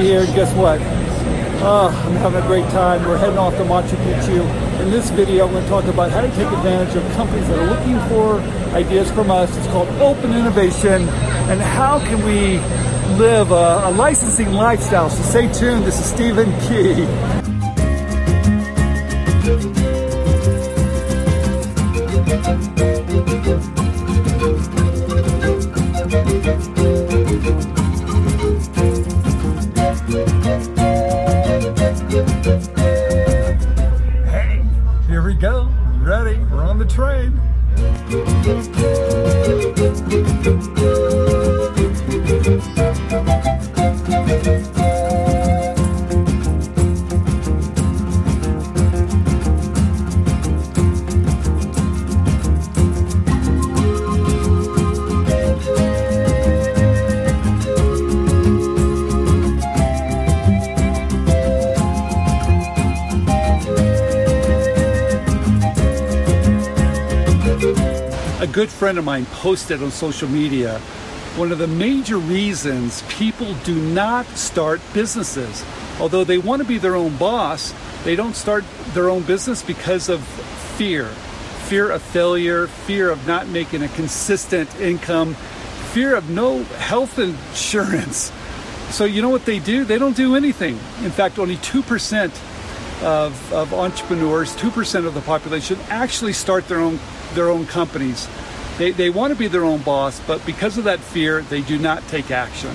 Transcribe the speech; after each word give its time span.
Here, 0.00 0.26
guess 0.26 0.52
what? 0.54 0.80
Oh, 1.62 1.88
I'm 1.88 2.16
having 2.16 2.42
a 2.42 2.46
great 2.46 2.68
time. 2.70 3.04
We're 3.06 3.16
heading 3.16 3.38
off 3.38 3.54
to 3.54 3.62
Machu 3.62 3.96
Picchu. 4.04 4.80
In 4.80 4.90
this 4.90 5.08
video, 5.10 5.46
I'm 5.46 5.52
going 5.52 5.62
to 5.62 5.70
talk 5.70 5.84
about 5.84 6.10
how 6.10 6.20
to 6.20 6.28
take 6.28 6.48
advantage 6.48 6.94
of 6.96 7.10
companies 7.12 7.46
that 7.48 7.58
are 7.58 7.66
looking 7.66 7.98
for 8.08 8.40
ideas 8.76 9.10
from 9.12 9.30
us. 9.30 9.56
It's 9.56 9.66
called 9.68 9.88
Open 10.00 10.32
Innovation, 10.32 11.08
and 11.48 11.60
how 11.60 12.00
can 12.00 12.24
we 12.24 12.58
live 13.16 13.52
a, 13.52 13.82
a 13.84 13.92
licensing 13.92 14.52
lifestyle. 14.52 15.08
So 15.08 15.22
stay 15.22 15.52
tuned. 15.52 15.84
This 15.84 15.98
is 15.98 16.06
Stephen 16.06 16.50
Key. 16.62 17.33
A 68.44 68.46
good 68.46 68.68
friend 68.68 68.98
of 68.98 69.04
mine 69.04 69.24
posted 69.26 69.82
on 69.82 69.90
social 69.90 70.28
media 70.28 70.78
one 71.36 71.50
of 71.50 71.58
the 71.58 71.66
major 71.66 72.18
reasons 72.18 73.02
people 73.08 73.54
do 73.64 73.74
not 73.74 74.24
start 74.36 74.80
businesses. 74.92 75.64
Although 75.98 76.22
they 76.22 76.38
want 76.38 76.62
to 76.62 76.68
be 76.68 76.78
their 76.78 76.94
own 76.94 77.16
boss, 77.16 77.74
they 78.04 78.14
don't 78.14 78.36
start 78.36 78.62
their 78.92 79.10
own 79.10 79.22
business 79.22 79.60
because 79.60 80.08
of 80.08 80.22
fear 80.76 81.08
fear 81.64 81.90
of 81.90 82.02
failure, 82.02 82.66
fear 82.66 83.10
of 83.10 83.26
not 83.26 83.48
making 83.48 83.82
a 83.82 83.88
consistent 83.88 84.72
income, 84.76 85.32
fear 85.92 86.14
of 86.14 86.28
no 86.28 86.62
health 86.64 87.18
insurance. 87.18 88.30
So, 88.90 89.06
you 89.06 89.22
know 89.22 89.30
what 89.30 89.46
they 89.46 89.60
do? 89.60 89.84
They 89.84 89.98
don't 89.98 90.14
do 90.14 90.36
anything. 90.36 90.74
In 91.02 91.10
fact, 91.10 91.38
only 91.38 91.56
2% 91.56 92.24
of, 93.02 93.52
of 93.52 93.72
entrepreneurs, 93.72 94.54
2% 94.56 95.06
of 95.06 95.14
the 95.14 95.22
population, 95.22 95.78
actually 95.88 96.34
start 96.34 96.68
their 96.68 96.80
own 96.80 96.98
their 97.34 97.48
own 97.48 97.66
companies. 97.66 98.28
They, 98.78 98.90
they 98.90 99.10
want 99.10 99.32
to 99.32 99.38
be 99.38 99.48
their 99.48 99.64
own 99.64 99.82
boss, 99.82 100.20
but 100.26 100.44
because 100.44 100.78
of 100.78 100.84
that 100.84 101.00
fear, 101.00 101.42
they 101.42 101.60
do 101.60 101.78
not 101.78 102.06
take 102.08 102.30
action. 102.30 102.70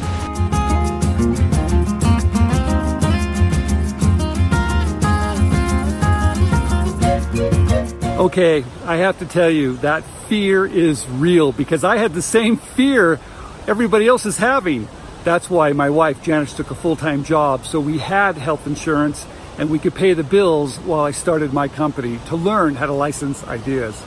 Okay, 8.20 8.66
I 8.86 8.98
have 8.98 9.20
to 9.20 9.26
tell 9.26 9.50
you 9.50 9.78
that 9.78 10.04
fear 10.28 10.66
is 10.66 11.08
real 11.08 11.54
because 11.54 11.86
I 11.86 11.98
had 11.98 12.14
the 12.14 12.22
same 12.22 12.58
fear 12.58 13.20
everybody 13.66 14.08
else 14.08 14.26
is 14.26 14.38
having. 14.38 14.88
That's 15.24 15.50
why 15.50 15.72
my 15.72 15.90
wife 15.90 16.22
Janice 16.22 16.54
took 16.54 16.70
a 16.70 16.76
full 16.76 16.96
time 16.96 17.24
job 17.24 17.66
so 17.66 17.80
we 17.80 17.98
had 17.98 18.38
health 18.38 18.68
insurance 18.68 19.26
and 19.58 19.70
we 19.70 19.80
could 19.80 19.96
pay 19.96 20.14
the 20.14 20.24
bills 20.24 20.78
while 20.80 21.02
I 21.02 21.12
started 21.12 21.54
my 21.54 21.68
company 21.68 22.20
to 22.28 22.36
learn 22.36 22.76
how 22.76 22.88
to 22.88 22.94
license 22.94 23.44
ideas. 23.46 24.02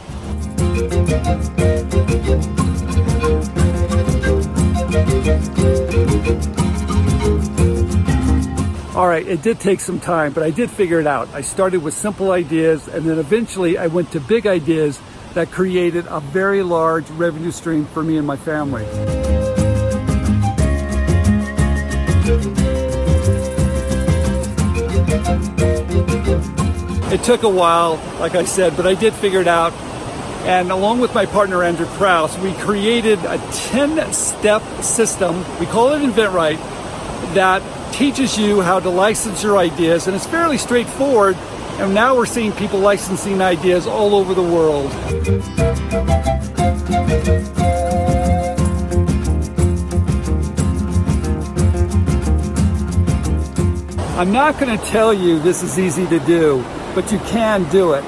All 8.95 9.09
right, 9.09 9.27
it 9.27 9.43
did 9.43 9.59
take 9.59 9.81
some 9.81 9.99
time, 10.01 10.33
but 10.33 10.43
I 10.43 10.51
did 10.51 10.71
figure 10.71 11.01
it 11.01 11.07
out. 11.07 11.29
I 11.35 11.41
started 11.41 11.83
with 11.83 11.95
simple 11.95 12.31
ideas, 12.31 12.87
and 12.89 13.05
then 13.05 13.19
eventually 13.19 13.79
I 13.79 13.87
went 13.87 14.13
to 14.13 14.21
big 14.21 14.47
ideas 14.47 15.01
that 15.35 15.51
created 15.51 16.07
a 16.09 16.21
very 16.21 16.63
large 16.63 17.09
revenue 17.11 17.51
stream 17.51 17.87
for 17.87 18.03
me 18.03 18.19
and 18.19 18.27
my 18.27 18.37
family. 18.37 18.85
It 27.13 27.23
took 27.25 27.43
a 27.43 27.49
while, 27.49 27.97
like 28.21 28.35
I 28.35 28.45
said, 28.45 28.77
but 28.77 28.87
I 28.87 28.95
did 28.95 29.15
figure 29.15 29.41
it 29.41 29.49
out. 29.49 29.73
And 30.45 30.73
along 30.73 30.99
with 30.99 31.15
my 31.15 31.25
partner 31.25 31.63
Andrew 31.63 31.87
Krauss, 31.87 32.37
we 32.39 32.53
created 32.55 33.21
a 33.21 33.39
10 33.53 34.13
step 34.13 34.63
system. 34.83 35.39
We 35.61 35.67
call 35.67 35.93
it 35.93 36.01
InventRight 36.01 36.57
that 37.35 37.63
teaches 37.95 38.37
you 38.37 38.61
how 38.61 38.81
to 38.81 38.91
license 38.91 39.45
your 39.45 39.57
ideas. 39.57 40.09
And 40.09 40.17
it's 40.17 40.27
fairly 40.27 40.59
straightforward. 40.59 41.37
And 41.79 41.95
now 41.95 42.17
we're 42.17 42.27
seeing 42.27 42.53
people 42.53 42.81
licensing 42.81 43.41
ideas 43.41 43.87
all 43.87 44.17
over 44.17 44.35
the 44.35 44.43
world. 44.43 44.91
I'm 54.19 54.33
not 54.33 54.59
going 54.59 54.77
to 54.77 54.85
tell 54.87 55.15
you 55.15 55.39
this 55.39 55.63
is 55.63 55.79
easy 55.79 56.07
to 56.09 56.19
do, 56.21 56.65
but 56.95 57.11
you 57.13 57.19
can 57.21 57.69
do 57.71 57.93
it. 57.93 58.05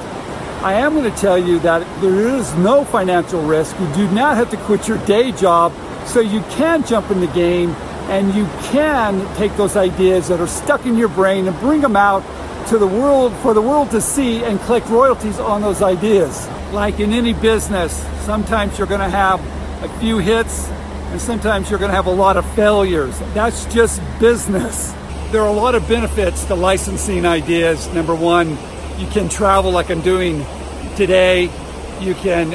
I 0.64 0.72
am 0.80 0.94
going 0.94 1.12
to 1.12 1.18
tell 1.18 1.36
you 1.36 1.58
that 1.58 1.84
there 2.00 2.26
is 2.26 2.54
no 2.54 2.86
financial 2.86 3.42
risk. 3.42 3.78
You 3.78 3.92
do 3.92 4.10
not 4.12 4.38
have 4.38 4.50
to 4.50 4.56
quit 4.56 4.88
your 4.88 4.96
day 5.04 5.30
job, 5.30 5.74
so 6.06 6.20
you 6.20 6.40
can 6.52 6.86
jump 6.86 7.10
in 7.10 7.20
the 7.20 7.26
game 7.26 7.72
and 8.08 8.34
you 8.34 8.46
can 8.72 9.36
take 9.36 9.54
those 9.58 9.76
ideas 9.76 10.28
that 10.28 10.40
are 10.40 10.46
stuck 10.46 10.86
in 10.86 10.96
your 10.96 11.10
brain 11.10 11.46
and 11.48 11.60
bring 11.60 11.82
them 11.82 11.96
out 11.96 12.24
to 12.68 12.78
the 12.78 12.86
world 12.86 13.34
for 13.42 13.52
the 13.52 13.60
world 13.60 13.90
to 13.90 14.00
see 14.00 14.42
and 14.42 14.58
collect 14.60 14.88
royalties 14.88 15.38
on 15.38 15.60
those 15.60 15.82
ideas. 15.82 16.48
Like 16.72 16.98
in 16.98 17.12
any 17.12 17.34
business, 17.34 18.02
sometimes 18.24 18.78
you're 18.78 18.86
going 18.86 19.00
to 19.00 19.10
have 19.10 19.40
a 19.84 19.98
few 19.98 20.16
hits 20.16 20.66
and 21.10 21.20
sometimes 21.20 21.68
you're 21.68 21.78
going 21.78 21.90
to 21.90 21.94
have 21.94 22.06
a 22.06 22.10
lot 22.10 22.38
of 22.38 22.54
failures. 22.54 23.18
That's 23.34 23.66
just 23.66 24.00
business. 24.18 24.94
There 25.30 25.42
are 25.42 25.48
a 25.48 25.52
lot 25.52 25.74
of 25.74 25.86
benefits 25.86 26.46
to 26.46 26.54
licensing 26.54 27.26
ideas. 27.26 27.86
Number 27.92 28.14
one, 28.14 28.56
you 28.98 29.06
can 29.08 29.28
travel 29.28 29.70
like 29.70 29.90
I'm 29.90 30.00
doing 30.00 30.44
today. 30.96 31.50
You 32.00 32.14
can 32.14 32.52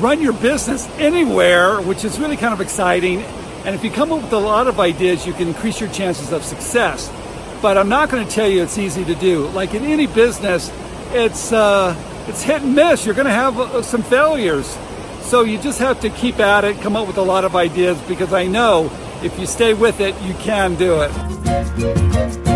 run 0.00 0.20
your 0.20 0.32
business 0.32 0.88
anywhere, 0.98 1.80
which 1.80 2.04
is 2.04 2.18
really 2.18 2.36
kind 2.36 2.54
of 2.54 2.60
exciting. 2.60 3.22
And 3.64 3.74
if 3.74 3.84
you 3.84 3.90
come 3.90 4.12
up 4.12 4.22
with 4.22 4.32
a 4.32 4.38
lot 4.38 4.68
of 4.68 4.80
ideas, 4.80 5.26
you 5.26 5.32
can 5.32 5.48
increase 5.48 5.80
your 5.80 5.90
chances 5.90 6.32
of 6.32 6.44
success. 6.44 7.12
But 7.60 7.76
I'm 7.76 7.88
not 7.88 8.08
going 8.08 8.26
to 8.26 8.32
tell 8.32 8.48
you 8.48 8.62
it's 8.62 8.78
easy 8.78 9.04
to 9.04 9.14
do. 9.14 9.48
Like 9.48 9.74
in 9.74 9.84
any 9.84 10.06
business, 10.06 10.72
it's 11.12 11.52
uh, 11.52 11.94
it's 12.26 12.42
hit 12.42 12.62
and 12.62 12.74
miss. 12.74 13.04
You're 13.04 13.14
going 13.14 13.26
to 13.26 13.32
have 13.32 13.58
uh, 13.58 13.82
some 13.82 14.02
failures. 14.02 14.78
So 15.22 15.42
you 15.42 15.58
just 15.58 15.78
have 15.78 16.00
to 16.00 16.10
keep 16.10 16.38
at 16.40 16.64
it, 16.64 16.80
come 16.80 16.96
up 16.96 17.06
with 17.06 17.18
a 17.18 17.22
lot 17.22 17.44
of 17.44 17.54
ideas 17.54 18.00
because 18.08 18.32
I 18.32 18.46
know 18.46 18.90
if 19.22 19.38
you 19.38 19.46
stay 19.46 19.74
with 19.74 20.00
it, 20.00 20.20
you 20.22 20.34
can 20.34 20.74
do 20.76 21.02
it. 21.02 22.49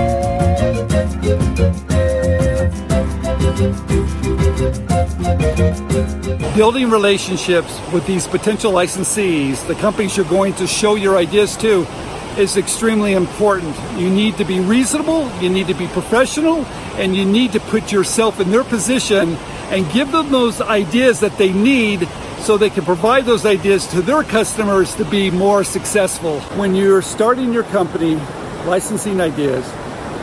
Building 6.54 6.88
relationships 6.88 7.80
with 7.92 8.06
these 8.06 8.28
potential 8.28 8.70
licensees, 8.70 9.66
the 9.66 9.74
companies 9.74 10.16
you're 10.16 10.24
going 10.26 10.54
to 10.54 10.68
show 10.68 10.94
your 10.94 11.16
ideas 11.16 11.56
to, 11.56 11.84
is 12.38 12.56
extremely 12.56 13.14
important. 13.14 13.76
You 13.98 14.08
need 14.08 14.36
to 14.36 14.44
be 14.44 14.60
reasonable, 14.60 15.28
you 15.40 15.50
need 15.50 15.66
to 15.66 15.74
be 15.74 15.88
professional, 15.88 16.64
and 16.94 17.16
you 17.16 17.24
need 17.24 17.54
to 17.54 17.60
put 17.60 17.90
yourself 17.90 18.38
in 18.38 18.52
their 18.52 18.62
position 18.62 19.30
and 19.70 19.92
give 19.92 20.12
them 20.12 20.30
those 20.30 20.60
ideas 20.60 21.18
that 21.20 21.36
they 21.38 21.52
need 21.52 22.06
so 22.38 22.56
they 22.56 22.70
can 22.70 22.84
provide 22.84 23.24
those 23.24 23.44
ideas 23.44 23.88
to 23.88 24.00
their 24.00 24.22
customers 24.22 24.94
to 24.94 25.04
be 25.04 25.32
more 25.32 25.64
successful. 25.64 26.38
When 26.56 26.76
you're 26.76 27.02
starting 27.02 27.52
your 27.52 27.64
company, 27.64 28.14
licensing 28.64 29.20
ideas, 29.20 29.68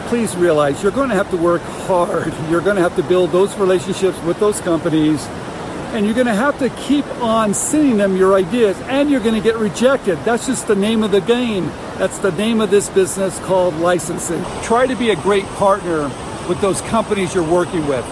please 0.08 0.34
realize 0.38 0.82
you're 0.82 0.94
going 0.94 1.10
to 1.10 1.16
have 1.16 1.30
to 1.32 1.38
work 1.38 1.62
hard. 1.62 2.34
You're 2.50 2.62
going 2.62 2.78
to 2.78 2.82
have 2.82 2.96
to 2.96 3.04
build 3.04 3.34
those 3.34 3.54
relationships 3.58 4.18
with 4.24 4.40
those 4.40 4.62
companies. 4.62 5.28
And 5.94 6.06
you're 6.06 6.16
going 6.16 6.28
to 6.28 6.34
have 6.34 6.58
to 6.60 6.70
keep 6.70 7.06
on 7.22 7.54
sending 7.54 7.98
them 7.98 8.16
your 8.16 8.34
ideas, 8.34 8.78
and 8.82 9.10
you're 9.10 9.20
going 9.20 9.36
to 9.36 9.42
get 9.42 9.58
rejected. 9.58 10.18
That's 10.20 10.48
just 10.48 10.68
the 10.68 10.76
name 10.76 11.04
of 11.04 11.12
the 11.12 11.22
game. 11.22 11.68
That's 11.98 12.18
the 12.20 12.32
name 12.32 12.62
of 12.62 12.72
this 12.72 12.90
business 12.90 13.38
called 13.40 13.76
licensing. 13.76 14.44
Try 14.64 14.88
to 14.88 14.96
be 14.96 15.10
a 15.10 15.16
great 15.16 15.46
partner 15.58 16.04
with 16.48 16.62
those 16.62 16.82
companies 16.82 17.36
you're 17.36 17.44
working 17.48 17.88
with. 17.88 18.06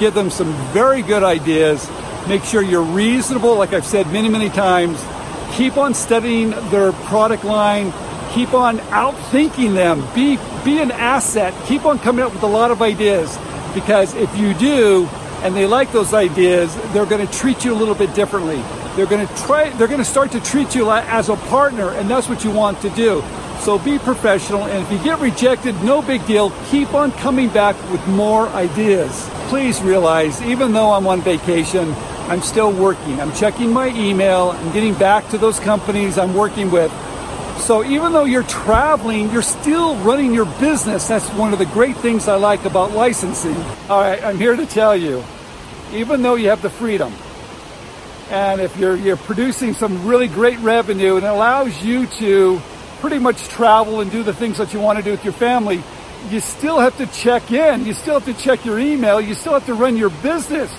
Give 0.00 0.12
them 0.12 0.30
some 0.30 0.52
very 0.72 1.02
good 1.02 1.22
ideas. 1.22 1.88
Make 2.28 2.44
sure 2.44 2.62
you're 2.62 2.82
reasonable, 2.82 3.56
like 3.56 3.72
I've 3.72 3.86
said 3.86 4.06
many, 4.12 4.28
many 4.28 4.48
times. 4.48 5.00
Keep 5.56 5.76
on 5.76 5.94
studying 5.94 6.50
their 6.70 6.92
product 6.92 7.44
line, 7.44 7.92
Keep 8.32 8.54
on 8.54 8.78
outthinking 8.78 9.74
them. 9.74 10.06
Be 10.14 10.38
be 10.64 10.78
an 10.78 10.92
asset. 10.92 11.52
Keep 11.66 11.84
on 11.84 11.98
coming 11.98 12.24
up 12.24 12.32
with 12.32 12.44
a 12.44 12.46
lot 12.46 12.70
of 12.70 12.80
ideas 12.80 13.36
because 13.74 14.14
if 14.14 14.36
you 14.38 14.54
do 14.54 15.08
and 15.42 15.54
they 15.54 15.66
like 15.66 15.92
those 15.92 16.12
ideas, 16.12 16.74
they're 16.92 17.06
going 17.06 17.26
to 17.26 17.32
treat 17.32 17.64
you 17.64 17.72
a 17.72 17.78
little 17.78 17.94
bit 17.94 18.14
differently. 18.14 18.62
They're 18.96 19.06
going 19.06 19.26
to 19.26 19.34
try 19.36 19.70
they're 19.70 19.88
going 19.88 20.00
to 20.00 20.04
start 20.04 20.32
to 20.32 20.40
treat 20.40 20.74
you 20.74 20.90
as 20.90 21.28
a 21.28 21.36
partner 21.36 21.90
and 21.90 22.08
that's 22.08 22.28
what 22.28 22.44
you 22.44 22.50
want 22.50 22.80
to 22.82 22.90
do. 22.90 23.22
So 23.60 23.78
be 23.78 23.98
professional 23.98 24.64
and 24.64 24.84
if 24.84 24.92
you 24.92 25.02
get 25.04 25.18
rejected, 25.20 25.74
no 25.82 26.02
big 26.02 26.26
deal. 26.26 26.50
Keep 26.70 26.94
on 26.94 27.12
coming 27.12 27.48
back 27.48 27.76
with 27.90 28.06
more 28.08 28.48
ideas. 28.48 29.28
Please 29.48 29.80
realize 29.82 30.40
even 30.42 30.72
though 30.72 30.92
I'm 30.92 31.06
on 31.06 31.20
vacation, 31.22 31.94
I'm 32.28 32.42
still 32.42 32.72
working. 32.72 33.20
I'm 33.20 33.32
checking 33.32 33.72
my 33.72 33.88
email. 33.88 34.50
I'm 34.50 34.72
getting 34.72 34.94
back 34.94 35.28
to 35.30 35.38
those 35.38 35.58
companies 35.58 36.16
I'm 36.16 36.34
working 36.34 36.70
with. 36.70 36.92
So 37.60 37.84
even 37.84 38.12
though 38.12 38.24
you're 38.24 38.42
traveling, 38.42 39.30
you're 39.30 39.42
still 39.42 39.94
running 39.98 40.34
your 40.34 40.46
business. 40.58 41.06
That's 41.06 41.28
one 41.34 41.52
of 41.52 41.60
the 41.60 41.66
great 41.66 41.96
things 41.96 42.26
I 42.26 42.34
like 42.34 42.64
about 42.64 42.90
licensing. 42.92 43.54
All 43.88 44.00
right, 44.00 44.22
I'm 44.24 44.38
here 44.38 44.56
to 44.56 44.66
tell 44.66 44.96
you, 44.96 45.22
even 45.92 46.22
though 46.22 46.34
you 46.34 46.48
have 46.48 46.62
the 46.62 46.70
freedom, 46.70 47.12
and 48.30 48.60
if 48.60 48.76
you're 48.76 48.96
you're 48.96 49.16
producing 49.16 49.74
some 49.74 50.06
really 50.06 50.26
great 50.26 50.58
revenue 50.60 51.16
and 51.16 51.24
it 51.24 51.28
allows 51.28 51.84
you 51.84 52.06
to 52.06 52.60
pretty 53.00 53.18
much 53.18 53.46
travel 53.48 54.00
and 54.00 54.10
do 54.10 54.22
the 54.22 54.34
things 54.34 54.58
that 54.58 54.72
you 54.72 54.80
want 54.80 54.98
to 54.98 55.04
do 55.04 55.12
with 55.12 55.24
your 55.24 55.32
family, 55.32 55.82
you 56.28 56.40
still 56.40 56.80
have 56.80 56.96
to 56.96 57.06
check 57.06 57.52
in. 57.52 57.84
You 57.86 57.94
still 57.94 58.18
have 58.18 58.24
to 58.24 58.34
check 58.42 58.64
your 58.64 58.78
email. 58.78 59.20
You 59.20 59.34
still 59.34 59.52
have 59.52 59.66
to 59.66 59.74
run 59.74 59.96
your 59.96 60.10
business. 60.10 60.72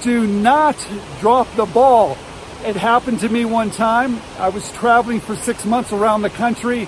Do 0.00 0.26
not 0.26 0.76
drop 1.20 1.46
the 1.56 1.66
ball. 1.66 2.16
It 2.64 2.76
happened 2.76 3.18
to 3.20 3.28
me 3.28 3.44
one 3.44 3.72
time. 3.72 4.20
I 4.38 4.48
was 4.48 4.70
traveling 4.70 5.18
for 5.18 5.34
six 5.34 5.64
months 5.64 5.92
around 5.92 6.22
the 6.22 6.30
country, 6.30 6.86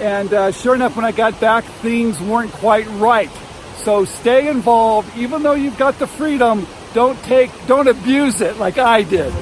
and 0.00 0.30
uh, 0.34 0.52
sure 0.52 0.74
enough, 0.74 0.96
when 0.96 1.06
I 1.06 1.12
got 1.12 1.40
back, 1.40 1.64
things 1.64 2.20
weren't 2.20 2.52
quite 2.52 2.86
right. 3.00 3.30
So 3.78 4.04
stay 4.04 4.48
involved, 4.48 5.16
even 5.16 5.42
though 5.42 5.54
you've 5.54 5.78
got 5.78 5.98
the 5.98 6.06
freedom. 6.06 6.66
Don't 6.92 7.18
take, 7.22 7.50
don't 7.66 7.88
abuse 7.88 8.42
it 8.42 8.58
like 8.58 8.76
I 8.76 9.02
did. 9.02 9.32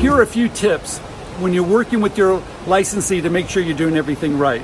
Here 0.00 0.14
are 0.14 0.22
a 0.22 0.26
few 0.26 0.48
tips 0.48 1.00
when 1.38 1.52
you're 1.52 1.64
working 1.64 2.00
with 2.00 2.16
your 2.16 2.42
licensee 2.66 3.20
to 3.20 3.28
make 3.28 3.50
sure 3.50 3.62
you're 3.62 3.76
doing 3.76 3.98
everything 3.98 4.38
right 4.38 4.62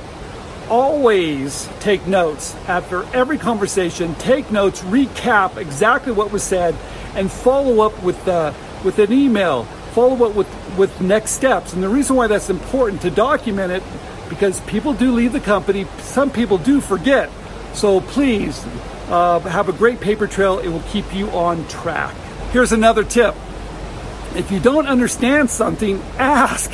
always 0.69 1.69
take 1.79 2.05
notes 2.07 2.55
after 2.67 3.03
every 3.15 3.37
conversation. 3.37 4.15
Take 4.15 4.51
notes, 4.51 4.81
recap 4.81 5.57
exactly 5.57 6.11
what 6.11 6.31
was 6.31 6.43
said, 6.43 6.75
and 7.15 7.31
follow 7.31 7.81
up 7.81 8.01
with 8.03 8.27
uh, 8.27 8.53
with 8.83 8.99
an 8.99 9.11
email. 9.11 9.65
Follow 9.93 10.29
up 10.29 10.35
with 10.35 10.47
with 10.77 11.01
next 11.01 11.31
steps. 11.31 11.73
And 11.73 11.83
the 11.83 11.89
reason 11.89 12.15
why 12.15 12.27
that's 12.27 12.49
important 12.49 13.01
to 13.03 13.11
document 13.11 13.71
it 13.71 13.83
because 14.29 14.59
people 14.61 14.93
do 14.93 15.11
leave 15.11 15.33
the 15.33 15.39
company. 15.39 15.85
Some 15.99 16.31
people 16.31 16.57
do 16.57 16.81
forget. 16.81 17.29
So 17.73 18.01
please 18.01 18.63
uh, 19.09 19.39
have 19.39 19.69
a 19.69 19.73
great 19.73 19.99
paper 19.99 20.27
trail. 20.27 20.59
It 20.59 20.69
will 20.69 20.83
keep 20.89 21.13
you 21.13 21.29
on 21.29 21.67
track. 21.67 22.15
Here's 22.51 22.71
another 22.71 23.03
tip. 23.03 23.35
If 24.35 24.51
you 24.51 24.59
don't 24.59 24.87
understand 24.87 25.49
something, 25.49 26.01
ask. 26.17 26.71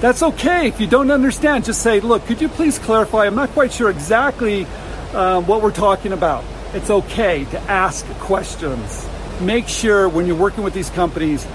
That's 0.00 0.22
okay. 0.22 0.68
If 0.68 0.78
you 0.78 0.86
don't 0.86 1.10
understand, 1.10 1.64
just 1.64 1.80
say, 1.80 2.00
look, 2.00 2.26
could 2.26 2.42
you 2.42 2.48
please 2.48 2.78
clarify? 2.78 3.24
I'm 3.24 3.34
not 3.34 3.50
quite 3.50 3.72
sure 3.72 3.88
exactly 3.88 4.66
uh, 5.14 5.40
what 5.40 5.62
we're 5.62 5.70
talking 5.72 6.12
about. 6.12 6.44
It's 6.74 6.90
okay 6.90 7.44
to 7.46 7.60
ask 7.62 8.04
questions. 8.18 9.08
Make 9.40 9.68
sure 9.68 10.06
when 10.08 10.26
you're 10.26 10.36
working 10.36 10.64
with 10.64 10.74
these 10.74 10.90
companies, 10.90 11.46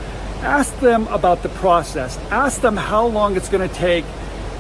ask 0.42 0.76
them 0.80 1.08
about 1.10 1.44
the 1.44 1.50
process. 1.50 2.18
Ask 2.32 2.62
them 2.62 2.76
how 2.76 3.06
long 3.06 3.38
it's 3.38 3.48
going 3.50 3.68
to 3.68 3.76
take. 3.76 4.06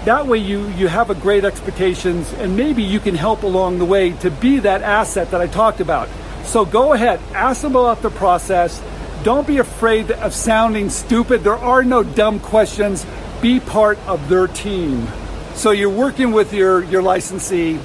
That 0.05 0.27
way 0.27 0.37
you, 0.37 0.67
you 0.69 0.87
have 0.87 1.09
a 1.09 1.15
great 1.15 1.43
expectations 1.43 2.31
and 2.33 2.55
maybe 2.55 2.83
you 2.83 2.99
can 2.99 3.15
help 3.15 3.41
along 3.41 3.79
the 3.79 3.85
way 3.85 4.11
to 4.17 4.29
be 4.29 4.59
that 4.59 4.83
asset 4.83 5.31
that 5.31 5.41
I 5.41 5.47
talked 5.47 5.79
about. 5.79 6.07
So 6.43 6.65
go 6.65 6.93
ahead, 6.93 7.19
ask 7.33 7.61
them 7.61 7.75
about 7.75 8.03
the 8.03 8.11
process. 8.11 8.79
Don't 9.23 9.45
be 9.45 9.57
afraid 9.57 10.11
of 10.11 10.33
sounding 10.33 10.89
stupid. 10.89 11.43
There 11.43 11.55
are 11.55 11.83
no 11.83 12.03
dumb 12.03 12.39
questions 12.39 13.05
be 13.41 13.59
part 13.59 13.97
of 14.07 14.29
their 14.29 14.47
team. 14.47 15.07
So 15.55 15.71
you're 15.71 15.89
working 15.89 16.31
with 16.31 16.53
your, 16.53 16.83
your 16.83 17.01
licensee, 17.01 17.79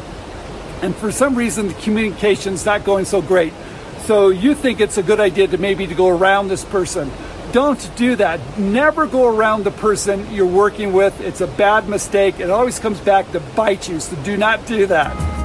and 0.83 0.95
for 0.95 1.11
some 1.11 1.35
reason 1.35 1.69
the 1.69 1.75
communication's 1.75 2.65
not 2.65 2.85
going 2.85 3.05
so 3.05 3.23
great. 3.23 3.53
So 4.01 4.29
you 4.29 4.55
think 4.55 4.81
it's 4.81 4.99
a 4.99 5.03
good 5.03 5.19
idea 5.19 5.49
to 5.49 5.59
maybe 5.59 5.87
to 5.87 5.95
go 5.95 6.09
around 6.09 6.49
this 6.49 6.65
person. 6.65 7.11
Don't 7.53 7.91
do 7.97 8.17
that. 8.17 8.59
Never 8.59 9.07
go 9.07 9.27
around 9.27 9.65
the 9.65 9.71
person 9.71 10.33
you're 10.33 10.47
working 10.47 10.93
with. 10.93 11.21
It's 11.21 11.41
a 11.41 11.47
bad 11.47 11.89
mistake. 11.89 12.39
It 12.39 12.51
always 12.51 12.79
comes 12.79 13.01
back 13.01 13.33
to 13.33 13.41
bite 13.41 13.89
you. 13.89 13.99
So 13.99 14.15
do 14.23 14.37
not 14.37 14.67
do 14.67 14.87
that. 14.87 15.36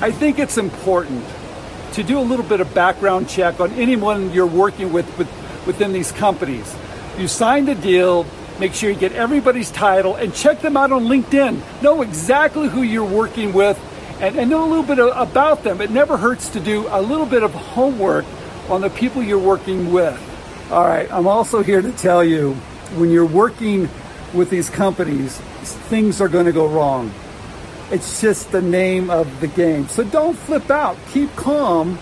I 0.00 0.10
think 0.10 0.38
it's 0.38 0.58
important 0.58 1.24
to 1.92 2.02
do 2.02 2.18
a 2.18 2.22
little 2.22 2.44
bit 2.44 2.60
of 2.60 2.72
background 2.72 3.28
check 3.28 3.60
on 3.60 3.72
anyone 3.72 4.32
you're 4.32 4.46
working 4.46 4.92
with, 4.92 5.06
with 5.18 5.28
within 5.66 5.92
these 5.92 6.12
companies. 6.12 6.74
You 7.18 7.28
sign 7.28 7.66
the 7.66 7.74
deal, 7.74 8.26
make 8.58 8.74
sure 8.74 8.90
you 8.90 8.96
get 8.96 9.12
everybody's 9.12 9.70
title 9.70 10.16
and 10.16 10.34
check 10.34 10.60
them 10.60 10.76
out 10.76 10.92
on 10.92 11.04
LinkedIn. 11.04 11.82
Know 11.82 12.02
exactly 12.02 12.68
who 12.68 12.82
you're 12.82 13.04
working 13.04 13.52
with 13.52 13.78
and, 14.20 14.38
and 14.38 14.50
know 14.50 14.64
a 14.64 14.68
little 14.68 14.84
bit 14.84 14.98
about 14.98 15.62
them. 15.64 15.80
It 15.80 15.90
never 15.90 16.16
hurts 16.16 16.48
to 16.50 16.60
do 16.60 16.86
a 16.88 17.00
little 17.00 17.26
bit 17.26 17.42
of 17.42 17.52
homework 17.52 18.24
on 18.68 18.80
the 18.80 18.90
people 18.90 19.22
you're 19.22 19.38
working 19.38 19.92
with. 19.92 20.18
All 20.70 20.84
right, 20.84 21.10
I'm 21.12 21.26
also 21.26 21.62
here 21.62 21.82
to 21.82 21.92
tell 21.92 22.22
you 22.22 22.54
when 22.96 23.10
you're 23.10 23.26
working 23.26 23.88
with 24.32 24.50
these 24.50 24.70
companies, 24.70 25.36
things 25.88 26.20
are 26.20 26.28
going 26.28 26.46
to 26.46 26.52
go 26.52 26.68
wrong. 26.68 27.12
It's 27.90 28.20
just 28.20 28.52
the 28.52 28.62
name 28.62 29.10
of 29.10 29.40
the 29.40 29.48
game. 29.48 29.88
So 29.88 30.04
don't 30.04 30.36
flip 30.36 30.70
out. 30.70 30.96
Keep 31.10 31.34
calm. 31.34 31.98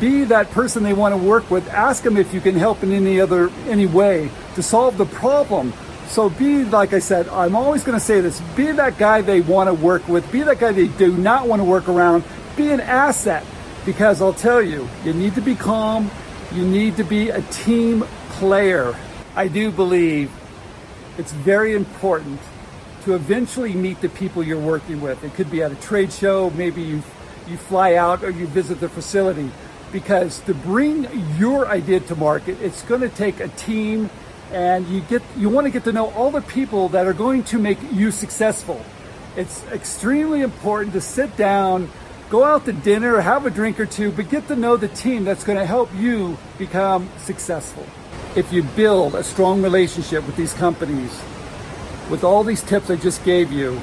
Be 0.00 0.24
that 0.24 0.50
person 0.50 0.82
they 0.82 0.92
want 0.92 1.12
to 1.12 1.18
work 1.18 1.50
with. 1.50 1.68
Ask 1.68 2.02
them 2.02 2.16
if 2.16 2.32
you 2.32 2.40
can 2.40 2.54
help 2.54 2.82
in 2.82 2.92
any 2.92 3.20
other 3.20 3.50
any 3.68 3.86
way 3.86 4.30
to 4.54 4.62
solve 4.62 4.96
the 4.96 5.06
problem. 5.06 5.72
So 6.08 6.30
be 6.30 6.64
like 6.64 6.92
I 6.92 7.00
said, 7.00 7.28
I'm 7.28 7.56
always 7.56 7.82
going 7.82 7.98
to 7.98 8.04
say 8.04 8.20
this, 8.20 8.40
be 8.56 8.70
that 8.72 8.96
guy 8.96 9.20
they 9.20 9.40
want 9.40 9.68
to 9.68 9.74
work 9.74 10.06
with, 10.08 10.30
be 10.30 10.42
that 10.42 10.58
guy 10.58 10.72
they 10.72 10.86
do 10.86 11.16
not 11.16 11.48
want 11.48 11.60
to 11.60 11.64
work 11.64 11.88
around, 11.88 12.24
be 12.56 12.70
an 12.70 12.80
asset 12.80 13.44
because 13.84 14.22
I'll 14.22 14.32
tell 14.32 14.62
you, 14.62 14.88
you 15.04 15.12
need 15.12 15.34
to 15.34 15.40
be 15.40 15.54
calm, 15.54 16.10
you 16.52 16.64
need 16.64 16.96
to 16.96 17.04
be 17.04 17.30
a 17.30 17.42
team 17.42 18.02
player. 18.30 18.96
I 19.34 19.48
do 19.48 19.70
believe 19.70 20.30
it's 21.18 21.32
very 21.32 21.74
important 21.74 22.40
to 23.06 23.14
eventually 23.14 23.72
meet 23.72 24.00
the 24.00 24.08
people 24.08 24.42
you're 24.42 24.58
working 24.58 25.00
with. 25.00 25.22
It 25.22 25.32
could 25.34 25.48
be 25.48 25.62
at 25.62 25.70
a 25.70 25.76
trade 25.76 26.12
show, 26.12 26.50
maybe 26.50 26.82
you 26.82 27.02
you 27.48 27.56
fly 27.56 27.94
out 27.94 28.24
or 28.24 28.30
you 28.30 28.46
visit 28.48 28.80
the 28.80 28.88
facility 28.88 29.48
because 29.92 30.40
to 30.40 30.52
bring 30.52 31.06
your 31.38 31.68
idea 31.68 32.00
to 32.00 32.16
market, 32.16 32.60
it's 32.60 32.82
going 32.82 33.02
to 33.02 33.08
take 33.08 33.38
a 33.38 33.46
team 33.48 34.10
and 34.52 34.88
you 34.88 35.00
get 35.02 35.22
you 35.36 35.48
want 35.48 35.66
to 35.66 35.70
get 35.70 35.84
to 35.84 35.92
know 35.92 36.10
all 36.14 36.32
the 36.32 36.42
people 36.42 36.88
that 36.88 37.06
are 37.06 37.12
going 37.12 37.44
to 37.44 37.58
make 37.58 37.78
you 37.92 38.10
successful. 38.10 38.84
It's 39.36 39.62
extremely 39.66 40.42
important 40.42 40.92
to 40.94 41.00
sit 41.00 41.36
down, 41.36 41.88
go 42.28 42.42
out 42.42 42.64
to 42.64 42.72
dinner, 42.72 43.20
have 43.20 43.46
a 43.46 43.50
drink 43.50 43.78
or 43.78 43.86
two, 43.86 44.10
but 44.10 44.28
get 44.28 44.48
to 44.48 44.56
know 44.56 44.76
the 44.76 44.88
team 44.88 45.24
that's 45.24 45.44
going 45.44 45.58
to 45.58 45.66
help 45.66 45.94
you 45.94 46.36
become 46.58 47.08
successful. 47.18 47.86
If 48.34 48.52
you 48.52 48.64
build 48.64 49.14
a 49.14 49.22
strong 49.22 49.62
relationship 49.62 50.26
with 50.26 50.34
these 50.34 50.52
companies, 50.54 51.22
with 52.10 52.24
all 52.24 52.44
these 52.44 52.62
tips 52.62 52.90
I 52.90 52.96
just 52.96 53.24
gave 53.24 53.50
you, 53.50 53.80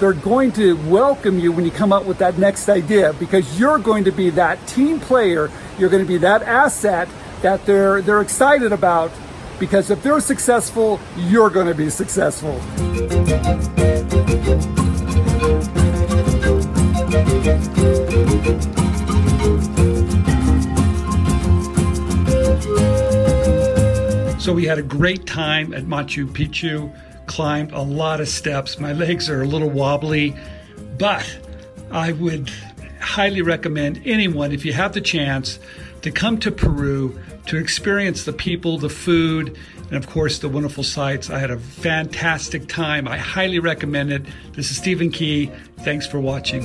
they're 0.00 0.12
going 0.12 0.52
to 0.52 0.74
welcome 0.88 1.38
you 1.38 1.52
when 1.52 1.64
you 1.64 1.70
come 1.70 1.92
up 1.92 2.04
with 2.04 2.18
that 2.18 2.38
next 2.38 2.68
idea 2.68 3.12
because 3.14 3.58
you're 3.58 3.78
going 3.78 4.04
to 4.04 4.12
be 4.12 4.30
that 4.30 4.64
team 4.66 4.98
player, 5.00 5.50
you're 5.78 5.90
going 5.90 6.02
to 6.02 6.08
be 6.08 6.18
that 6.18 6.42
asset 6.42 7.08
that 7.42 7.64
they're 7.66 8.02
they're 8.02 8.20
excited 8.20 8.72
about 8.72 9.12
because 9.60 9.90
if 9.90 10.02
they're 10.02 10.20
successful, 10.20 10.98
you're 11.16 11.50
going 11.50 11.66
to 11.66 11.74
be 11.74 11.90
successful. 11.90 12.60
So 24.40 24.52
we 24.52 24.66
had 24.66 24.78
a 24.78 24.82
great 24.82 25.26
time 25.26 25.72
at 25.72 25.84
Machu 25.84 26.26
Picchu 26.26 26.94
climbed 27.26 27.72
a 27.72 27.82
lot 27.82 28.20
of 28.20 28.28
steps. 28.28 28.78
My 28.78 28.92
legs 28.92 29.28
are 29.28 29.42
a 29.42 29.46
little 29.46 29.70
wobbly, 29.70 30.36
but 30.98 31.38
I 31.90 32.12
would 32.12 32.50
highly 33.00 33.42
recommend 33.42 34.02
anyone, 34.04 34.52
if 34.52 34.64
you 34.64 34.72
have 34.72 34.92
the 34.92 35.00
chance, 35.00 35.58
to 36.02 36.10
come 36.10 36.38
to 36.38 36.50
Peru 36.50 37.18
to 37.46 37.56
experience 37.56 38.24
the 38.24 38.32
people, 38.32 38.78
the 38.78 38.88
food, 38.88 39.56
and 39.88 39.94
of 39.94 40.08
course 40.08 40.38
the 40.38 40.48
wonderful 40.48 40.82
sights. 40.82 41.30
I 41.30 41.38
had 41.38 41.50
a 41.50 41.58
fantastic 41.58 42.68
time. 42.68 43.06
I 43.06 43.18
highly 43.18 43.58
recommend 43.58 44.12
it. 44.12 44.22
This 44.52 44.70
is 44.70 44.76
Stephen 44.76 45.10
Key. 45.10 45.50
Thanks 45.80 46.06
for 46.06 46.20
watching. 46.20 46.64